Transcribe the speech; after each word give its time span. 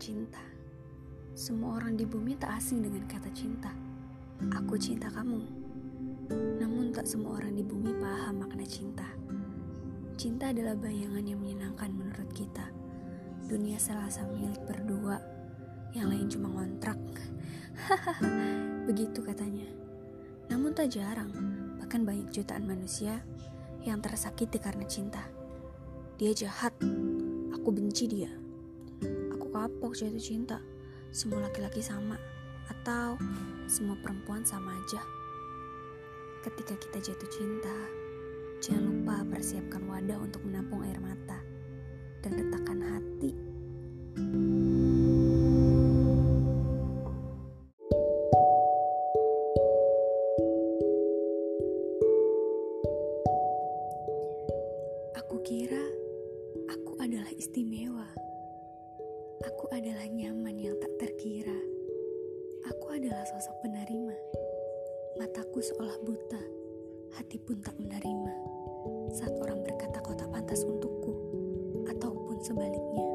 cinta. 0.00 0.40
Semua 1.32 1.80
orang 1.80 1.96
di 1.96 2.04
bumi 2.04 2.36
tak 2.36 2.60
asing 2.60 2.84
dengan 2.84 3.08
kata 3.08 3.32
cinta. 3.32 3.72
Aku 4.52 4.76
cinta 4.76 5.08
kamu. 5.08 5.40
Namun 6.60 6.92
tak 6.92 7.08
semua 7.08 7.40
orang 7.40 7.56
di 7.56 7.64
bumi 7.64 7.94
paham 7.96 8.44
makna 8.44 8.68
cinta. 8.68 9.08
Cinta 10.20 10.52
adalah 10.52 10.76
bayangan 10.76 11.24
yang 11.24 11.40
menyenangkan 11.40 11.88
menurut 11.88 12.28
kita. 12.36 12.68
Dunia 13.48 13.80
serasa 13.80 14.28
milik 14.28 14.60
berdua, 14.68 15.18
yang 15.96 16.12
lain 16.12 16.28
cuma 16.28 16.52
ngontrak. 16.52 17.00
Begitu 18.88 19.24
katanya. 19.24 19.68
Namun 20.52 20.76
tak 20.76 20.92
jarang, 20.92 21.32
bahkan 21.80 22.04
banyak 22.04 22.28
jutaan 22.28 22.68
manusia 22.68 23.24
yang 23.88 24.04
tersakiti 24.04 24.60
karena 24.60 24.84
cinta. 24.84 25.24
Dia 26.20 26.36
jahat, 26.36 26.76
aku 27.56 27.72
benci 27.72 28.04
dia 28.04 28.41
kapok 29.52 29.92
jatuh 29.92 30.16
cinta. 30.18 30.58
Semua 31.12 31.44
laki-laki 31.44 31.84
sama, 31.84 32.16
atau 32.72 33.20
semua 33.68 33.92
perempuan 34.00 34.40
sama 34.48 34.72
aja. 34.72 35.04
Ketika 36.40 36.74
kita 36.80 37.12
jatuh 37.12 37.28
cinta, 37.28 37.76
jangan 38.64 38.88
lupa 38.88 39.20
persiapkan 39.28 39.84
wadah 39.84 40.16
untuk 40.16 40.40
menampung 40.48 40.80
air 40.88 40.96
mata 40.98 41.38
dan 42.24 42.32
retakan 42.32 42.80
hati. 42.80 43.32
Aku 55.20 55.36
kira 55.44 55.84
aku 56.72 56.96
adalah 57.04 57.28
istimewa. 57.36 58.08
Aku 59.42 59.66
adalah 59.74 60.06
nyaman 60.06 60.54
yang 60.54 60.78
tak 60.78 60.94
terkira. 61.02 61.58
Aku 62.70 62.94
adalah 62.94 63.26
sosok 63.26 63.58
penerima. 63.66 64.14
Mataku 65.18 65.58
seolah 65.58 65.98
buta, 66.06 66.38
hati 67.18 67.42
pun 67.42 67.58
tak 67.58 67.74
menerima. 67.82 68.34
Saat 69.10 69.34
orang 69.42 69.66
berkata 69.66 69.98
kau 69.98 70.14
tak 70.14 70.30
pantas 70.30 70.62
untukku, 70.62 71.10
ataupun 71.90 72.38
sebaliknya. 72.38 73.06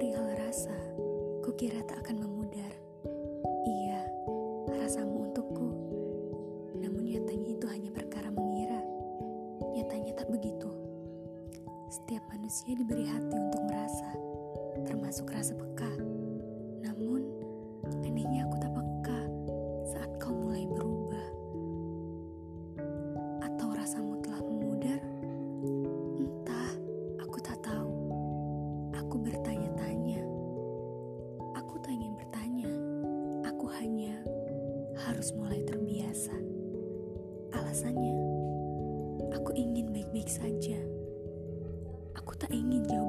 Perihal 0.00 0.32
rasa, 0.40 0.72
kukira 1.44 1.84
tak 1.84 2.00
akan 2.08 2.24
memudar. 2.24 2.72
Iya, 3.68 4.00
rasamu 4.80 5.28
untukku. 5.28 5.68
Namun 6.80 7.04
nyatanya 7.04 7.52
itu 7.52 7.66
hanya 7.68 7.92
perkara 7.92 8.32
mengira. 8.32 8.80
Nyatanya 9.76 10.16
tak 10.16 10.32
begitu. 10.32 10.72
Setiap 11.92 12.24
manusia 12.32 12.72
diberi 12.72 13.04
hati 13.06 13.36
untuk 13.36 13.65
termasuk 15.16 15.32
rasa 15.32 15.56
peka. 15.56 15.92
Namun, 16.84 17.24
anehnya 18.04 18.44
aku 18.44 18.60
tak 18.60 18.68
peka 18.68 19.20
saat 19.88 20.12
kau 20.20 20.36
mulai 20.36 20.68
berubah. 20.68 21.28
Atau 23.40 23.72
rasamu 23.72 24.20
telah 24.20 24.44
memudar? 24.44 25.00
Entah, 26.20 26.68
aku 27.16 27.40
tak 27.40 27.56
tahu. 27.64 27.96
Aku 28.92 29.16
bertanya-tanya. 29.16 30.20
Aku 31.64 31.80
tak 31.80 31.96
ingin 31.96 32.12
bertanya. 32.20 32.68
Aku 33.48 33.72
hanya 33.72 34.20
harus 35.08 35.32
mulai 35.32 35.64
terbiasa. 35.64 36.36
Alasannya, 37.56 38.20
aku 39.32 39.56
ingin 39.56 39.96
baik-baik 39.96 40.28
saja. 40.28 40.76
Aku 42.20 42.36
tak 42.36 42.52
ingin 42.52 42.84
jawaban 42.84 43.05